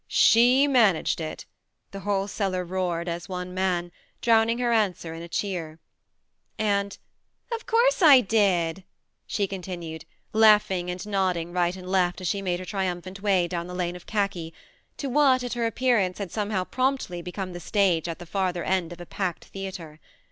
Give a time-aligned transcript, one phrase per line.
[0.07, 1.45] "She managed it!"
[1.91, 5.77] the whole cellar roared as one man, drowning her answer in a cheer.
[6.57, 6.97] And,"
[7.55, 8.83] Of course I did!"
[9.27, 13.33] she continued, laughing and nodding right and left as she made her triumphant THE MARNE
[13.43, 14.55] 101 way down the lane of khaki,
[14.97, 18.91] to what, at her appearance, had somehow promptly become the stage at the farther end
[18.91, 19.99] of a packed theatre.